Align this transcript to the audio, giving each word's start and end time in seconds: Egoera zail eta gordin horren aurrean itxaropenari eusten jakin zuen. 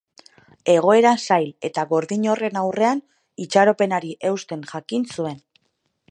Egoera 0.75 1.09
zail 1.25 1.51
eta 1.69 1.83
gordin 1.91 2.25
horren 2.31 2.57
aurrean 2.63 3.03
itxaropenari 3.45 4.15
eusten 4.31 4.67
jakin 4.73 5.05
zuen. 5.17 5.37